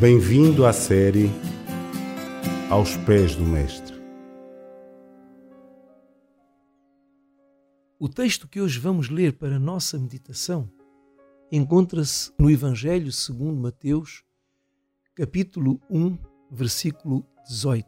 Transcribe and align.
Bem-vindo 0.00 0.64
à 0.64 0.72
série 0.72 1.28
Aos 2.70 2.96
Pés 2.98 3.34
do 3.34 3.42
Mestre. 3.42 3.96
O 7.98 8.08
texto 8.08 8.46
que 8.46 8.60
hoje 8.60 8.78
vamos 8.78 9.08
ler 9.08 9.32
para 9.32 9.56
a 9.56 9.58
nossa 9.58 9.98
meditação 9.98 10.70
encontra-se 11.50 12.32
no 12.38 12.48
Evangelho 12.48 13.10
segundo 13.10 13.60
Mateus, 13.60 14.22
capítulo 15.16 15.80
1, 15.90 16.16
versículo 16.48 17.26
18. 17.48 17.84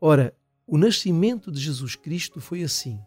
Ora, 0.00 0.32
o 0.64 0.78
nascimento 0.78 1.50
de 1.50 1.58
Jesus 1.58 1.96
Cristo 1.96 2.40
foi 2.40 2.62
assim. 2.62 3.00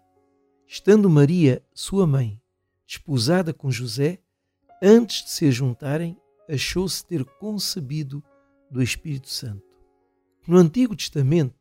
Estando 0.68 1.10
Maria, 1.10 1.66
sua 1.74 2.06
mãe, 2.06 2.38
desposada 2.86 3.54
com 3.54 3.71
José, 3.71 4.20
antes 4.84 5.24
de 5.24 5.30
se 5.30 5.50
juntarem, 5.54 6.17
achou-se 6.49 7.05
ter 7.05 7.23
concebido 7.23 8.23
do 8.71 8.81
Espírito 8.81 9.30
Santo. 9.30 9.63
No 10.48 10.57
Antigo 10.57 10.95
Testamento, 10.95 11.55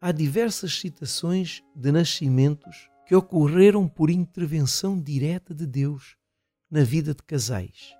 há 0.00 0.10
diversas 0.10 0.78
citações 0.78 1.62
de 1.74 1.92
nascimentos 1.92 2.88
que 3.06 3.14
ocorreram 3.14 3.86
por 3.86 4.10
intervenção 4.10 5.00
direta 5.00 5.54
de 5.54 5.66
Deus 5.66 6.16
na 6.70 6.82
vida 6.82 7.14
de 7.14 7.22
casais. 7.22 7.94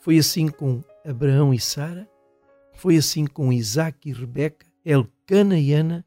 Foi 0.00 0.16
assim 0.16 0.48
com 0.48 0.82
Abraão 1.04 1.52
e 1.52 1.60
Sara, 1.60 2.08
foi 2.72 2.96
assim 2.96 3.26
com 3.26 3.52
Isaac 3.52 4.08
e 4.08 4.12
Rebeca, 4.12 4.66
Elcana 4.84 5.58
e 5.58 5.72
Ana, 5.72 6.06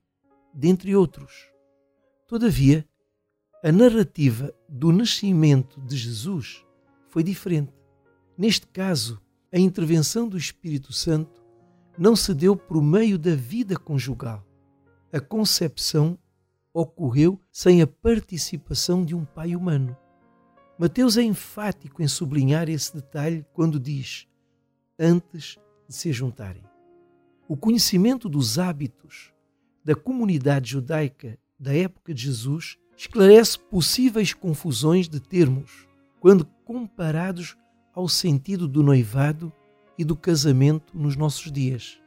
dentre 0.53 0.95
outros. 0.95 1.51
Todavia, 2.27 2.87
a 3.63 3.71
narrativa 3.71 4.53
do 4.67 4.91
nascimento 4.91 5.79
de 5.81 5.97
Jesus 5.97 6.65
foi 7.09 7.23
diferente. 7.23 7.73
Neste 8.37 8.65
caso, 8.67 9.21
a 9.53 9.59
intervenção 9.59 10.29
do 10.29 10.37
Espírito 10.37 10.93
Santo 10.93 11.43
não 11.97 12.15
se 12.15 12.33
deu 12.33 12.55
por 12.55 12.81
meio 12.81 13.17
da 13.17 13.35
vida 13.35 13.77
conjugal. 13.77 14.45
A 15.11 15.19
concepção 15.19 16.17
ocorreu 16.73 17.39
sem 17.51 17.81
a 17.81 17.87
participação 17.87 19.03
de 19.03 19.13
um 19.13 19.25
pai 19.25 19.55
humano. 19.55 19.95
Mateus 20.79 21.17
é 21.17 21.21
enfático 21.21 22.01
em 22.01 22.07
sublinhar 22.07 22.69
esse 22.69 22.95
detalhe 22.95 23.45
quando 23.53 23.79
diz: 23.79 24.25
antes 24.97 25.59
de 25.87 25.95
se 25.95 26.13
juntarem. 26.13 26.63
O 27.47 27.57
conhecimento 27.57 28.29
dos 28.29 28.57
hábitos 28.57 29.33
da 29.83 29.93
comunidade 29.93 30.71
judaica 30.71 31.37
da 31.59 31.75
época 31.75 32.13
de 32.13 32.23
Jesus 32.23 32.77
esclarece 32.95 33.59
possíveis 33.59 34.33
confusões 34.33 35.09
de 35.09 35.19
termos 35.19 35.87
quando 36.21 36.45
comparados 36.63 37.57
ao 37.93 38.07
sentido 38.07 38.67
do 38.67 38.81
noivado 38.81 39.51
e 39.97 40.03
do 40.03 40.15
casamento 40.15 40.97
nos 40.97 41.15
nossos 41.15 41.51
dias. 41.51 41.99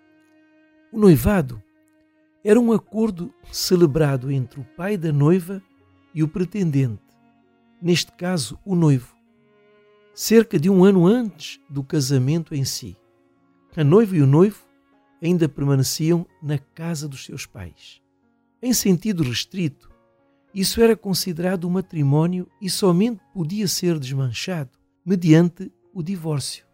O 0.93 0.99
noivado 0.99 1.63
era 2.43 2.61
um 2.61 2.73
acordo 2.73 3.33
celebrado 3.51 4.31
entre 4.31 4.61
o 4.61 4.65
pai 4.77 4.97
da 4.97 5.13
noiva 5.13 5.63
e 6.15 6.23
o 6.23 6.29
pretendente, 6.29 7.03
neste 7.81 8.13
caso 8.13 8.59
o 8.65 8.75
noivo, 8.75 9.15
cerca 10.15 10.59
de 10.59 10.71
um 10.71 10.85
ano 10.85 11.07
antes 11.07 11.61
do 11.69 11.83
casamento 11.83 12.55
em 12.55 12.65
si. 12.65 12.97
A 13.77 13.83
noiva 13.83 14.17
e 14.17 14.23
o 14.23 14.27
noivo 14.27 14.65
ainda 15.21 15.49
permaneciam 15.49 16.27
na 16.43 16.59
casa 16.59 17.09
dos 17.09 17.25
seus 17.25 17.47
pais. 17.47 18.01
Em 18.63 18.73
sentido 18.73 19.25
restrito, 19.25 19.91
isso 20.55 20.81
era 20.81 20.97
considerado 20.97 21.67
um 21.67 21.71
matrimónio 21.71 22.49
e 22.61 22.71
somente 22.71 23.21
podia 23.33 23.67
ser 23.67 23.99
desmanchado 23.99 24.71
mediante 25.05 25.73
o 25.95 26.03
divórcio. 26.03 26.65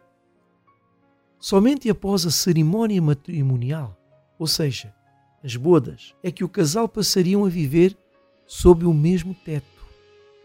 Somente 1.38 1.88
após 1.88 2.26
a 2.26 2.30
cerimônia 2.30 3.00
matrimonial, 3.00 3.96
ou 4.38 4.46
seja, 4.46 4.94
as 5.44 5.54
bodas, 5.56 6.14
é 6.22 6.30
que 6.30 6.44
o 6.44 6.48
casal 6.48 6.88
passariam 6.88 7.44
a 7.44 7.48
viver 7.48 7.96
sob 8.46 8.84
o 8.84 8.92
mesmo 8.92 9.34
teto. 9.34 9.84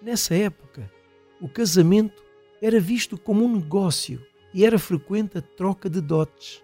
Nessa 0.01 0.35
época, 0.35 0.91
o 1.41 1.49
casamento 1.49 2.23
era 2.61 2.79
visto 2.79 3.17
como 3.17 3.43
um 3.43 3.55
negócio 3.55 4.21
e 4.53 4.63
era 4.65 4.79
frequente 4.79 5.37
a 5.37 5.41
troca 5.41 5.89
de 5.89 5.99
dotes, 5.99 6.61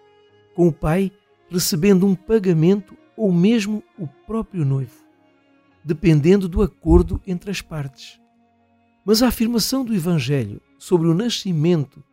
com 0.53 0.67
o 0.67 0.73
pai 0.73 1.11
recebendo 1.49 2.05
um 2.05 2.15
pagamento 2.15 2.95
ou 3.17 3.31
mesmo 3.31 3.83
o 3.97 4.07
próprio 4.07 4.63
noivo, 4.63 5.03
dependendo 5.83 6.47
do 6.47 6.61
acordo 6.61 7.21
entre 7.27 7.51
as 7.51 7.61
partes. 7.61 8.19
Mas 9.03 9.21
a 9.21 9.27
afirmação 9.27 9.83
do 9.83 9.93
Evangelho 9.93 10.61
sobre 10.81 11.07
o 11.07 11.13
nascimento 11.13 12.03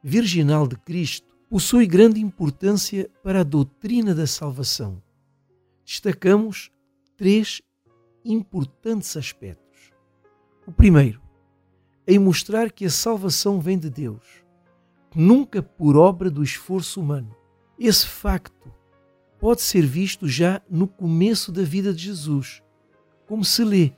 virginal 0.00 0.68
de 0.68 0.76
Cristo 0.76 1.36
possui 1.50 1.88
grande 1.88 2.20
importância 2.20 3.10
para 3.20 3.40
a 3.40 3.42
doutrina 3.42 4.14
da 4.14 4.28
salvação. 4.28 5.02
Destacamos 5.84 6.70
três 7.16 7.60
importantes 8.24 9.16
aspectos. 9.16 9.90
O 10.64 10.70
primeiro, 10.70 11.20
em 12.06 12.16
mostrar 12.16 12.70
que 12.70 12.84
a 12.84 12.90
salvação 12.90 13.60
vem 13.60 13.76
de 13.76 13.90
Deus, 13.90 14.22
nunca 15.12 15.60
por 15.60 15.96
obra 15.96 16.30
do 16.30 16.44
esforço 16.44 17.00
humano. 17.00 17.34
Esse 17.76 18.06
facto 18.06 18.72
pode 19.36 19.62
ser 19.62 19.84
visto 19.84 20.28
já 20.28 20.62
no 20.70 20.86
começo 20.86 21.50
da 21.50 21.62
vida 21.62 21.92
de 21.92 22.04
Jesus, 22.04 22.62
como 23.26 23.44
se 23.44 23.64
lê 23.64 23.90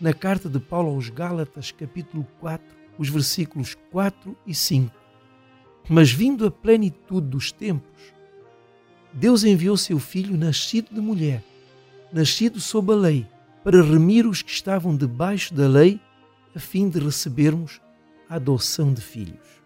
na 0.00 0.12
carta 0.12 0.48
de 0.48 0.58
Paulo 0.58 0.88
aos 0.88 1.08
Gálatas, 1.08 1.70
capítulo 1.70 2.26
4, 2.40 2.79
os 3.00 3.08
versículos 3.08 3.74
4 3.90 4.36
e 4.46 4.54
5. 4.54 4.94
Mas 5.88 6.12
vindo 6.12 6.46
a 6.46 6.50
plenitude 6.50 7.28
dos 7.28 7.50
tempos, 7.50 7.98
Deus 9.10 9.42
enviou 9.42 9.74
seu 9.74 9.98
filho 9.98 10.36
nascido 10.36 10.94
de 10.94 11.00
mulher, 11.00 11.42
nascido 12.12 12.60
sob 12.60 12.92
a 12.92 12.96
lei, 12.96 13.26
para 13.64 13.82
remir 13.82 14.26
os 14.26 14.42
que 14.42 14.50
estavam 14.50 14.94
debaixo 14.94 15.54
da 15.54 15.66
lei, 15.66 15.98
a 16.54 16.58
fim 16.58 16.90
de 16.90 16.98
recebermos 16.98 17.80
a 18.28 18.34
adoção 18.34 18.92
de 18.92 19.00
filhos. 19.00 19.62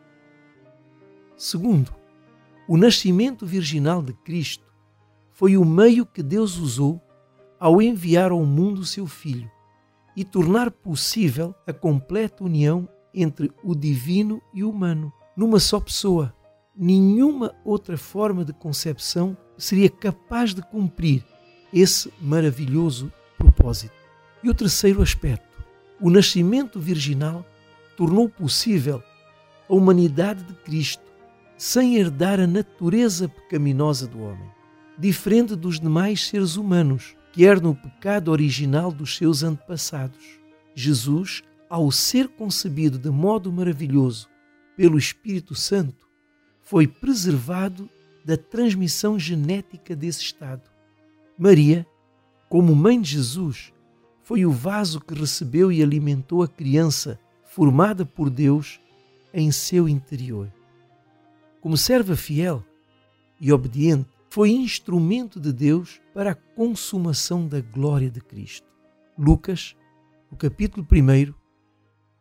Segundo, 1.37 1.93
o 2.69 2.77
nascimento 2.77 3.45
virginal 3.45 4.01
de 4.01 4.13
Cristo 4.13 4.73
foi 5.33 5.57
o 5.57 5.65
meio 5.65 6.07
que 6.07 6.23
Deus 6.23 6.57
usou 6.57 7.03
ao 7.59 7.83
enviar 7.83 8.31
ao 8.31 8.45
mundo 8.45 8.85
seu 8.85 9.09
Filho 9.09 9.51
e 10.17 10.25
tornar 10.25 10.71
possível 10.71 11.53
a 11.67 11.73
completa 11.73 12.45
união 12.45 12.89
entre 13.15 13.53
o 13.63 13.75
divino 13.75 14.43
e 14.53 14.65
o 14.65 14.71
humano, 14.71 15.13
numa 15.37 15.61
só 15.61 15.79
pessoa. 15.79 16.35
Nenhuma 16.77 17.55
outra 17.65 17.97
forma 17.97 18.45
de 18.45 18.53
concepção 18.53 19.37
seria 19.57 19.89
capaz 19.89 20.53
de 20.53 20.63
cumprir 20.63 21.25
esse 21.73 22.13
maravilhoso 22.21 23.13
propósito. 23.39 23.95
E 24.43 24.51
o 24.51 24.55
terceiro 24.55 25.01
aspecto, 25.01 25.65
o 26.01 26.11
nascimento 26.11 26.81
virginal 26.81 27.47
tornou 27.97 28.29
possível 28.29 29.03
a 29.69 29.75
humanidade 29.75 30.43
de 30.45 30.55
Cristo 30.55 31.03
sem 31.57 31.97
herdar 31.97 32.41
a 32.41 32.47
natureza 32.47 33.29
pecaminosa 33.29 34.07
do 34.07 34.21
homem, 34.21 34.51
diferente 34.99 35.55
dos 35.55 35.79
demais 35.79 36.27
seres 36.27 36.57
humanos 36.57 37.17
que 37.33 37.45
herdam 37.45 37.71
o 37.71 37.75
pecado 37.75 38.31
original 38.31 38.93
dos 38.93 39.17
seus 39.17 39.43
antepassados. 39.43 40.39
Jesus, 40.75 41.43
ao 41.75 41.91
ser 41.91 42.29
concebido 42.29 42.99
de 42.99 43.11
modo 43.11 43.53
maravilhoso 43.53 44.29
pelo 44.77 44.99
Espírito 44.99 45.55
Santo, 45.55 46.09
foi 46.63 46.87
preservado 46.87 47.89
da 48.25 48.37
transmissão 48.37 49.19
genética 49.19 49.95
desse 49.95 50.23
estado. 50.23 50.71
Maria, 51.39 51.87
como 52.49 52.75
mãe 52.75 53.01
de 53.01 53.11
Jesus, 53.11 53.73
foi 54.23 54.45
o 54.47 54.51
vaso 54.51 55.01
que 55.01 55.15
recebeu 55.15 55.71
e 55.71 55.83
alimentou 55.83 56.43
a 56.43 56.49
criança 56.49 57.19
formada 57.45 58.05
por 58.05 58.31
Deus 58.31 58.81
em 59.33 59.51
seu 59.51 59.89
interior 59.89 60.51
como 61.65 61.79
serva 61.79 62.15
fiel 62.15 62.63
e 63.41 63.51
obediente, 63.51 64.11
foi 64.29 64.51
instrumento 64.51 65.41
de 65.41 65.51
Deus 65.51 65.99
para 66.13 66.33
a 66.33 66.35
consumação 66.35 67.49
da 67.49 67.63
glória 67.63 68.11
de 68.11 68.21
Cristo. 68.21 68.67
Lucas, 69.19 69.75
o 70.31 70.37
capítulo 70.37 70.87
1, 70.93 71.33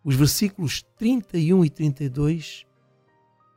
os 0.04 0.16
versículos 0.16 0.84
31 0.98 1.66
e 1.66 1.70
32, 1.70 2.66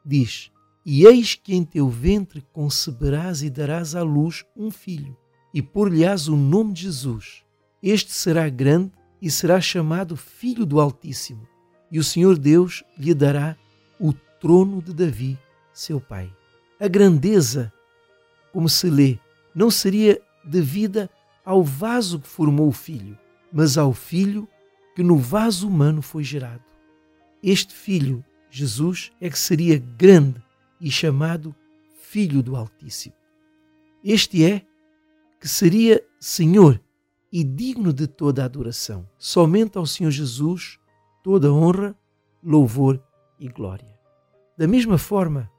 diz: 0.05 0.51
E 0.85 1.05
eis 1.05 1.35
que 1.35 1.55
em 1.55 1.65
teu 1.65 1.89
ventre 1.89 2.45
conceberás 2.53 3.43
e 3.43 3.51
darás 3.51 3.95
à 3.95 4.03
luz 4.03 4.45
um 4.57 4.71
filho, 4.71 5.17
e 5.53 5.61
por-lhe-ás 5.61 6.29
o 6.29 6.37
nome 6.37 6.73
de 6.73 6.83
Jesus. 6.83 7.43
Este 7.83 8.13
será 8.13 8.49
grande 8.49 8.93
e 9.21 9.31
será 9.31 9.61
chamado 9.61 10.17
Filho 10.17 10.65
do 10.65 10.81
Altíssimo, 10.81 11.47
e 11.91 11.99
o 11.99 12.05
Senhor 12.05 12.39
Deus 12.39 12.85
lhe 12.99 13.15
dará 13.15 13.57
o 13.99 14.13
trono 14.13 14.81
de 14.83 14.93
Davi 14.93 15.39
seu 15.73 16.01
pai. 16.01 16.33
A 16.79 16.89
grandeza, 16.89 17.73
como 18.53 18.69
se 18.69 18.89
lê, 18.89 19.19
não 19.55 19.71
seria 19.71 20.21
devida 20.45 21.11
ao 21.45 21.63
vaso 21.63 22.21
que 22.21 22.29
formou 22.29 22.69
o 22.69 22.73
filho, 22.73 23.19
mas 23.53 23.79
ao 23.79 23.93
filho 23.93 24.49
que 24.97 25.03
no 25.03 25.19
vaso 25.19 25.69
humano 25.69 26.01
foi 26.01 26.25
gerado. 26.25 26.65
Este 27.43 27.75
filho, 27.75 28.25
Jesus, 28.49 29.13
é 29.21 29.29
que 29.29 29.39
seria 29.39 29.79
grande 29.79 30.43
e 30.81 30.91
chamado 30.91 31.55
Filho 32.01 32.43
do 32.43 32.57
Altíssimo. 32.57 33.15
Este 34.03 34.43
é 34.43 34.65
que 35.39 35.47
seria 35.47 36.03
Senhor 36.19 36.81
e 37.31 37.45
digno 37.45 37.93
de 37.93 38.07
toda 38.07 38.43
adoração. 38.43 39.07
Somente 39.19 39.77
ao 39.77 39.85
Senhor 39.85 40.11
Jesus 40.11 40.79
toda 41.23 41.53
honra, 41.53 41.95
louvor 42.43 42.99
e 43.39 43.49
glória. 43.49 43.95
Da 44.57 44.67
mesma 44.67 44.97
forma 44.97 45.51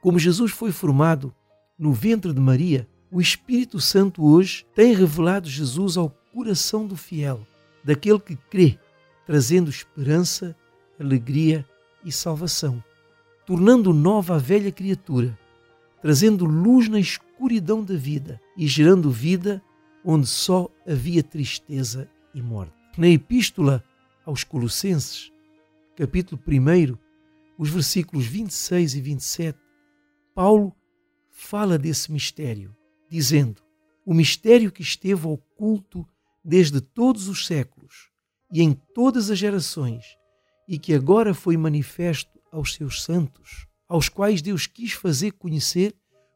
como 0.00 0.18
Jesus 0.18 0.50
foi 0.50 0.72
formado 0.72 1.34
no 1.78 1.92
ventre 1.92 2.32
de 2.32 2.40
Maria, 2.40 2.88
o 3.10 3.20
Espírito 3.20 3.82
Santo 3.82 4.24
hoje 4.24 4.64
tem 4.74 4.94
revelado 4.94 5.46
Jesus 5.46 5.98
ao 5.98 6.08
coração 6.32 6.86
do 6.86 6.96
fiel, 6.96 7.46
daquele 7.86 8.18
que 8.18 8.34
crê, 8.34 8.76
trazendo 9.24 9.70
esperança, 9.70 10.56
alegria 10.98 11.64
e 12.04 12.10
salvação, 12.10 12.82
tornando 13.46 13.92
nova 13.92 14.34
a 14.34 14.38
velha 14.38 14.72
criatura, 14.72 15.38
trazendo 16.02 16.44
luz 16.44 16.88
na 16.88 16.98
escuridão 16.98 17.84
da 17.84 17.94
vida 17.94 18.40
e 18.56 18.66
gerando 18.66 19.08
vida 19.08 19.62
onde 20.04 20.26
só 20.26 20.68
havia 20.84 21.22
tristeza 21.22 22.10
e 22.34 22.42
morte. 22.42 22.74
Na 22.98 23.06
Epístola 23.06 23.84
aos 24.24 24.42
Colossenses, 24.42 25.30
capítulo 25.94 26.42
1, 26.44 26.98
os 27.56 27.70
versículos 27.70 28.26
26 28.26 28.96
e 28.96 29.00
27, 29.00 29.58
Paulo 30.34 30.74
fala 31.30 31.78
desse 31.78 32.10
mistério, 32.10 32.74
dizendo: 33.08 33.62
O 34.04 34.12
mistério 34.12 34.72
que 34.72 34.82
esteve 34.82 35.28
oculto 35.28 36.04
desde 36.46 36.80
todos 36.80 37.26
os 37.26 37.44
séculos 37.44 38.08
e 38.52 38.62
em 38.62 38.72
todas 38.72 39.30
as 39.32 39.38
gerações, 39.38 40.16
e 40.68 40.78
que 40.78 40.94
agora 40.94 41.34
foi 41.34 41.56
manifesto 41.56 42.40
aos 42.52 42.74
seus 42.74 43.02
santos, 43.02 43.66
aos 43.88 44.08
quais 44.08 44.40
Deus 44.40 44.68
quis 44.68 44.92
fazer 44.92 45.32
conhecer 45.32 45.92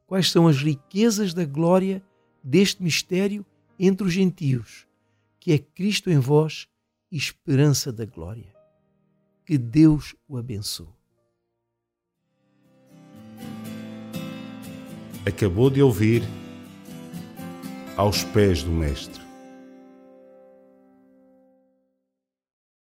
quais 0.08 0.28
são 0.28 0.48
as 0.48 0.60
riquezas 0.60 1.32
da 1.32 1.44
glória 1.44 2.02
deste 2.42 2.82
mistério 2.82 3.46
entre 3.78 4.04
os 4.04 4.12
gentios, 4.12 4.84
que 5.38 5.52
é 5.52 5.58
Cristo 5.58 6.10
em 6.10 6.18
vós, 6.18 6.66
esperança 7.12 7.92
da 7.92 8.04
glória. 8.04 8.52
Que 9.46 9.56
Deus 9.56 10.16
o 10.26 10.36
abençoe. 10.36 10.88
Acabou 15.24 15.70
de 15.70 15.80
ouvir 15.80 16.22
Aos 17.96 18.24
Pés 18.24 18.62
do 18.62 18.70
Mestre 18.70 19.29